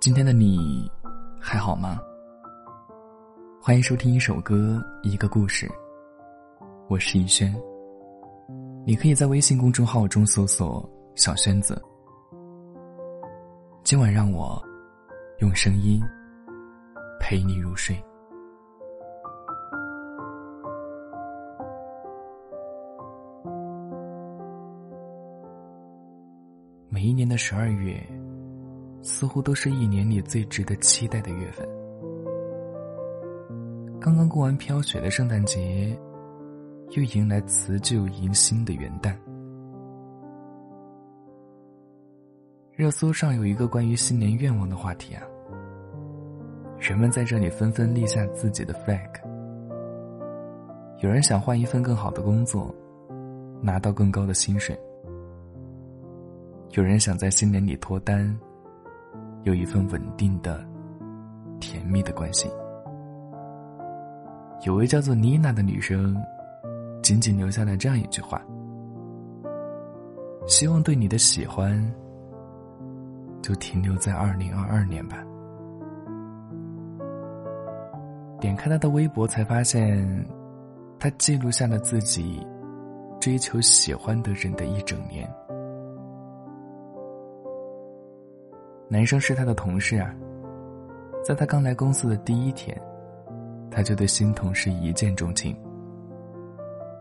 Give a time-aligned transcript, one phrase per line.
[0.00, 0.90] 今天的你
[1.40, 1.98] 还好吗？
[3.60, 5.70] 欢迎收听一首歌，一个故事。
[6.88, 7.54] 我是逸轩。
[8.86, 10.86] 你可以在微信公众号中搜索
[11.16, 11.82] “小轩子”。
[13.82, 14.62] 今晚让我
[15.38, 16.02] 用声音
[17.18, 17.96] 陪你入睡。
[27.06, 28.02] 一年的十二月。
[29.06, 31.68] 似乎都是一年里最值得期待的月份。
[34.00, 35.94] 刚刚过完飘雪的圣诞节，
[36.92, 39.14] 又迎来辞旧迎新的元旦。
[42.72, 45.22] 热搜上有一个关于新年愿望的话题啊，
[46.78, 49.10] 人们在这里纷纷立下自己的 flag。
[51.00, 52.74] 有人想换一份更好的工作，
[53.60, 54.74] 拿到更高的薪水；
[56.76, 58.36] 有人想在新年里脱单。
[59.44, 60.66] 有一份稳定的、
[61.60, 62.50] 甜蜜的关系。
[64.64, 66.16] 有位叫做妮娜的女生，
[67.02, 68.40] 仅仅留下了这样一句话
[70.48, 71.78] ：“希望对你的喜欢，
[73.42, 75.22] 就停留在二零二二年吧。”
[78.40, 80.26] 点开她的微博，才发现，
[80.98, 82.40] 她记录下了自己
[83.20, 85.30] 追求喜欢的人的一整年。
[88.88, 90.14] 男生是他的同事啊，
[91.24, 92.78] 在他刚来公司的第一天，
[93.70, 95.56] 他就对新同事一见钟情。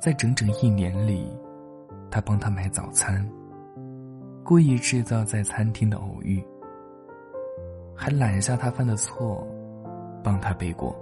[0.00, 1.26] 在整整一年里，
[2.10, 3.28] 他帮他买早餐，
[4.44, 6.42] 故意制造在餐厅的偶遇，
[7.94, 9.46] 还揽下他犯的错，
[10.22, 10.96] 帮他背锅。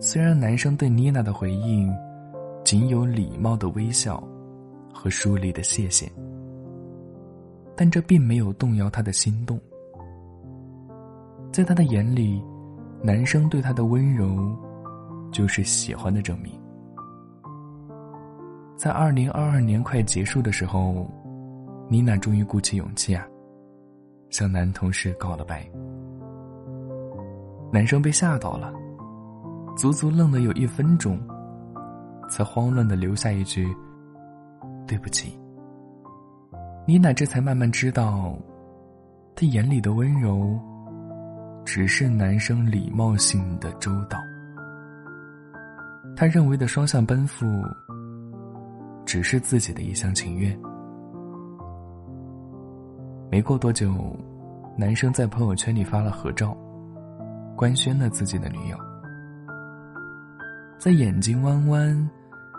[0.00, 1.94] 虽然男生对妮娜的回应，
[2.64, 4.22] 仅有礼貌的微笑，
[4.92, 6.10] 和疏离的谢谢。
[7.76, 9.60] 但这并没有动摇他的心动，
[11.52, 12.42] 在他的眼里，
[13.02, 14.56] 男生对他的温柔，
[15.32, 16.52] 就是喜欢的证明。
[18.76, 21.08] 在二零二二年快结束的时候，
[21.88, 23.26] 妮娜终于鼓起勇气啊，
[24.30, 25.68] 向男同事告了白。
[27.72, 28.72] 男生被吓到了，
[29.76, 31.18] 足足愣了有一分钟，
[32.30, 33.66] 才慌乱的留下一句
[34.86, 35.36] ：“对不起。”
[36.86, 38.36] 妮娜这才慢慢知道，
[39.34, 40.60] 他眼里的温柔，
[41.64, 44.18] 只是男生礼貌性的周到。
[46.14, 47.46] 他认为的双向奔赴，
[49.06, 50.54] 只是自己的一厢情愿。
[53.30, 54.14] 没过多久，
[54.76, 56.54] 男生在朋友圈里发了合照，
[57.56, 58.76] 官宣了自己的女友。
[60.78, 62.10] 在眼睛弯弯、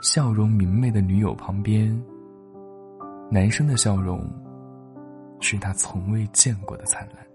[0.00, 1.94] 笑容明媚的女友旁边。
[3.30, 4.20] 男生的笑容，
[5.40, 7.26] 是他从未见过的灿烂。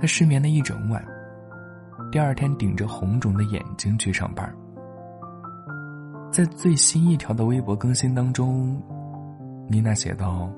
[0.00, 1.04] 他失眠了一整晚，
[2.10, 4.54] 第二天顶着红肿的眼睛去上班。
[6.30, 8.80] 在最新一条的微博更新当中，
[9.68, 10.50] 妮娜写道：“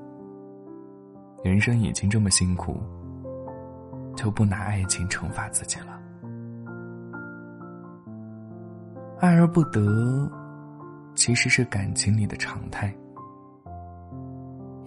[1.43, 2.77] 人生已经这么辛苦，
[4.15, 5.99] 就不拿爱情惩罚自己了。
[9.19, 10.29] 爱而不得，
[11.15, 12.93] 其实是感情里的常态。”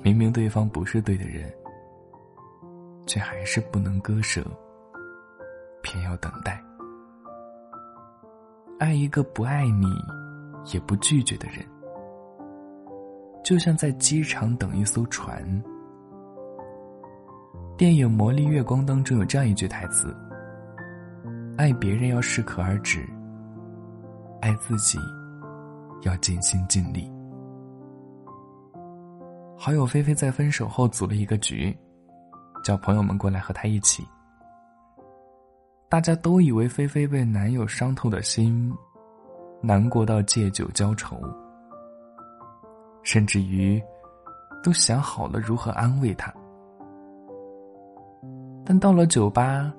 [0.02, 1.52] 明明对方不是对的人，
[3.06, 4.44] 却还是不能割舍，
[5.82, 6.62] 偏要等待。
[8.78, 9.86] 爱一个不爱你，
[10.72, 11.66] 也不拒绝的人，
[13.42, 15.42] 就像在机场等一艘船。
[17.76, 20.16] 电影《魔力月光》当中有这样一句台词
[21.58, 23.04] ：“爱别人要适可而止，
[24.40, 24.96] 爱自己
[26.02, 27.10] 要尽心尽力。”
[29.68, 31.76] 好友菲菲在分手后组了一个局，
[32.64, 34.02] 叫朋友们过来和她一起。
[35.90, 38.74] 大家都以为菲菲被男友伤透的心，
[39.60, 41.20] 难过到借酒浇愁，
[43.02, 43.78] 甚至于
[44.62, 46.32] 都想好了如何安慰他。
[48.64, 49.70] 但到了酒吧，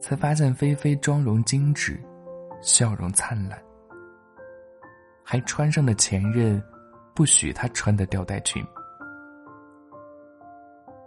[0.00, 1.96] 才发现菲菲妆容精致，
[2.60, 3.56] 笑容灿烂，
[5.22, 6.60] 还穿上了前任
[7.14, 8.60] 不许她穿的吊带裙。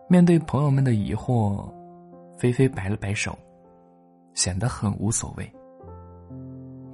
[0.07, 1.67] 面对朋友们的疑惑，
[2.37, 3.35] 菲菲摆了摆手，
[4.35, 5.51] 显得很无所谓。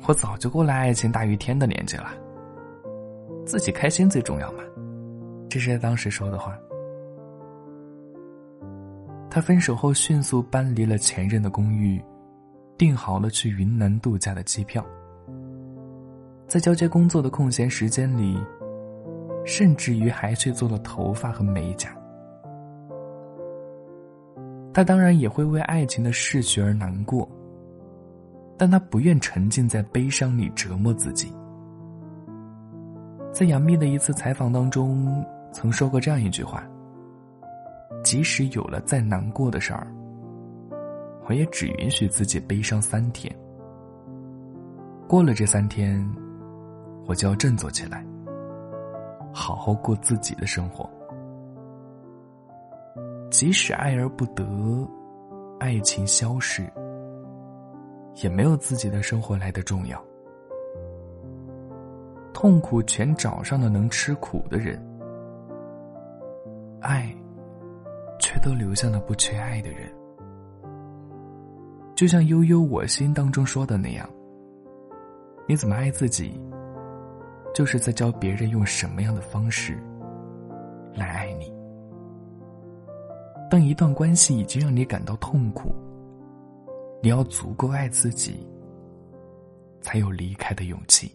[0.08, 2.14] 我早就过了爱情大于天的年纪了，
[3.46, 4.64] 自己开心最重要嘛。
[5.50, 6.58] 这是他当时说的话。
[9.30, 12.02] 他分手后迅速搬离了前任的公寓，
[12.78, 14.86] 订好了去云南度假的机票。
[16.48, 18.42] 在交接工作的空闲时间里，
[19.46, 21.94] 甚至于还去做了头发和美甲。
[24.74, 27.28] 他当然也会为爱情的逝去而难过，
[28.58, 31.34] 但他不愿沉浸在悲伤里折磨自己。
[33.34, 36.64] 在杨幂的一次采访当中，曾说过这样一句话
[38.04, 39.88] ：“即使有了再难过的事儿，
[41.28, 43.34] 我也只允许自己悲伤三天。
[45.08, 46.06] 过了这三天，
[47.06, 48.06] 我就要振作起来，
[49.34, 50.90] 好好过自己的生活。
[53.32, 54.46] 即使爱而不得，
[55.60, 56.64] 爱情消逝，
[58.22, 60.00] 也没有自己的生活来的重要。”
[62.34, 64.78] 痛苦全找上了能吃苦的人，
[66.82, 67.16] 爱，
[68.20, 69.90] 却都留下了不缺爱的人。
[71.96, 74.10] 就像《悠悠我心》当中说的那样，
[75.48, 76.42] 你怎么爱自己，
[77.54, 79.78] 就是在教别人用什么样的方式
[80.96, 81.61] 来爱你。
[83.52, 85.76] 当一段关系已经让你感到痛苦，
[87.04, 88.48] 你要足够爱自己，
[89.82, 91.14] 才有离开的勇气。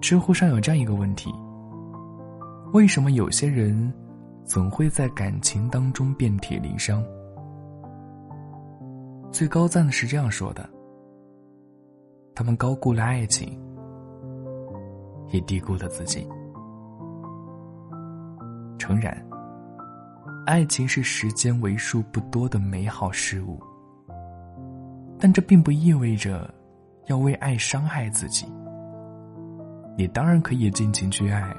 [0.00, 1.30] 知乎上有这样一个问题：
[2.72, 3.92] 为什么有些人
[4.46, 7.04] 总会在感情当中遍体鳞伤？
[9.30, 10.66] 最高赞的是这样说的：
[12.34, 13.60] 他们高估了爱情，
[15.28, 16.26] 也低估了自己。
[18.78, 19.22] 诚然，
[20.46, 23.60] 爱情是时间为数不多的美好事物，
[25.18, 26.52] 但这并不意味着
[27.06, 28.46] 要为爱伤害自己。
[29.96, 31.54] 你当然可以尽情去爱，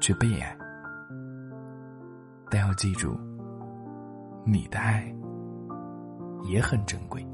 [0.00, 0.56] 去被爱，
[2.50, 3.18] 但要记住，
[4.46, 5.12] 你的爱
[6.44, 7.26] 也很珍贵。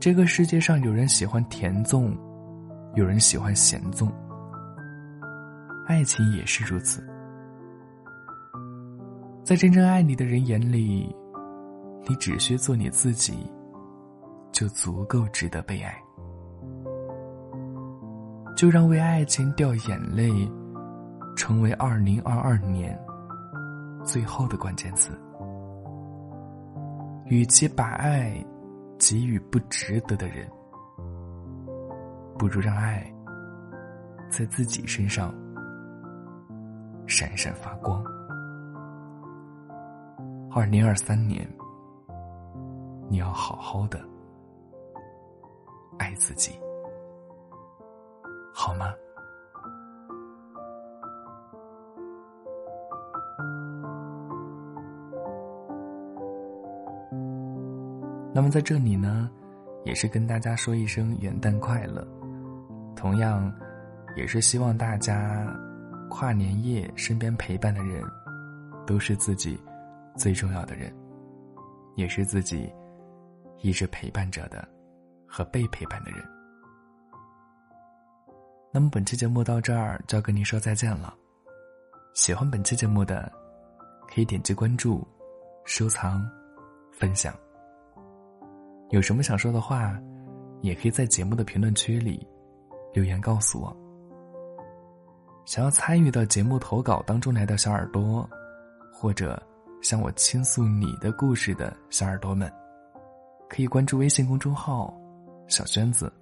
[0.00, 2.12] 这个世界上有人喜欢甜粽，
[2.96, 4.10] 有人喜欢咸粽，
[5.86, 7.02] 爱情也是如此。
[9.48, 11.16] 在真正爱你的人眼里，
[12.06, 13.50] 你只需做你自己，
[14.52, 15.98] 就足够值得被爱。
[18.54, 20.30] 就让为爱情掉眼泪，
[21.34, 22.94] 成为二零二二年
[24.04, 25.18] 最后的关键词。
[27.24, 28.44] 与其把爱
[28.98, 30.46] 给予不值得的人，
[32.38, 33.02] 不如让爱
[34.28, 35.34] 在自己身上
[37.06, 38.04] 闪闪发光。
[40.50, 41.48] 二零二三年，
[43.08, 44.00] 你要好好的
[45.98, 46.58] 爱自己。
[48.52, 48.92] 好吗？
[58.34, 59.30] 那么在这里呢，
[59.84, 62.06] 也是跟大家说一声元旦快乐。
[62.96, 63.52] 同样，
[64.16, 65.46] 也是希望大家
[66.10, 68.02] 跨年夜身边陪伴的人，
[68.86, 69.58] 都是自己
[70.18, 70.92] 最重要的人，
[71.94, 72.70] 也是自己
[73.62, 74.68] 一直陪伴着的
[75.26, 76.22] 和被陪伴的人。
[78.72, 81.14] 那么本期节目到这儿就要跟您说再见了。
[82.14, 83.32] 喜欢本期节目的，
[84.08, 85.06] 可以点击关注、
[85.64, 86.28] 收藏、
[86.92, 87.32] 分享。
[88.90, 89.96] 有什么想说的话，
[90.60, 92.26] 也可以在节目的评论区里
[92.92, 93.74] 留言告诉我。
[95.44, 98.28] 想要参与到节目投稿当中来的小耳朵，
[98.92, 99.40] 或者
[99.80, 102.52] 向我倾诉你的故事的小耳朵们，
[103.48, 104.92] 可以关注微信公众号
[105.48, 106.12] “小娟子”，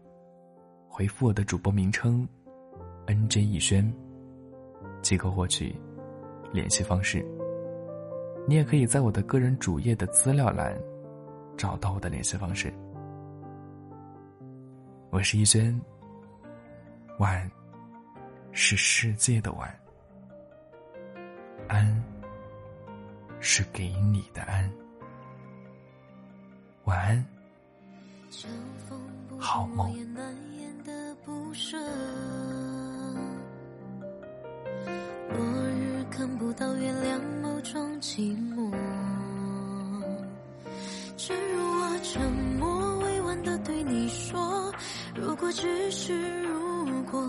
[0.88, 2.26] 回复我的主播名称。
[3.06, 3.92] N J 逸轩，
[5.00, 5.74] 即可获取
[6.52, 7.24] 联系方式。
[8.48, 10.76] 你也可以在我的个人主页的资料栏
[11.56, 12.72] 找到我的联系方式。
[15.10, 15.80] 我是逸轩，
[17.20, 17.48] 晚
[18.50, 19.72] 是世界的晚，
[21.68, 22.04] 安
[23.40, 24.70] 是给你的安。
[26.84, 27.26] 晚安，
[29.38, 29.94] 好梦。
[36.08, 38.70] 看不到月亮某种寂寞，
[41.16, 44.72] 正如我沉默委婉的对你说，
[45.14, 47.22] 如果只是如果，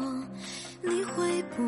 [0.81, 1.63] 你会不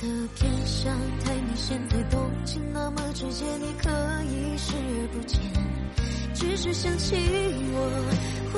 [0.00, 3.90] 的偏向太明显太动情，那么直接，你可
[4.24, 5.38] 以视而不见，
[6.32, 7.14] 只是想起
[7.74, 8.49] 我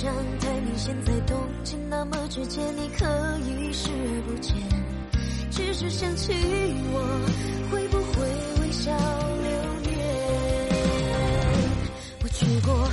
[0.00, 3.04] 象太明显，在动情那么直接，你可
[3.44, 4.56] 以视而不见。
[5.50, 6.32] 只是想起
[6.90, 6.98] 我，
[7.70, 8.26] 会不会
[8.62, 8.90] 微笑
[9.42, 9.50] 留
[9.82, 9.98] 念？
[12.22, 12.88] 我去过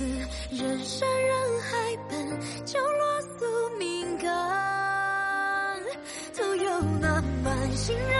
[0.00, 5.82] 我来自人山人海，本就落宿命感，
[6.36, 8.17] 都有那满心人